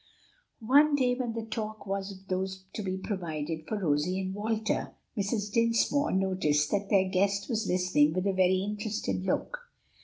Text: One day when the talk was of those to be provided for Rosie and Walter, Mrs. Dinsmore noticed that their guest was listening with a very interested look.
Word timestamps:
One 0.65 0.95
day 0.95 1.13
when 1.13 1.33
the 1.33 1.45
talk 1.45 1.85
was 1.85 2.11
of 2.11 2.27
those 2.27 2.63
to 2.73 2.81
be 2.81 2.97
provided 2.97 3.67
for 3.67 3.77
Rosie 3.77 4.19
and 4.19 4.33
Walter, 4.33 4.95
Mrs. 5.15 5.53
Dinsmore 5.53 6.11
noticed 6.11 6.71
that 6.71 6.89
their 6.89 7.07
guest 7.07 7.47
was 7.47 7.67
listening 7.67 8.13
with 8.13 8.25
a 8.25 8.33
very 8.33 8.63
interested 8.63 9.23
look. 9.23 9.59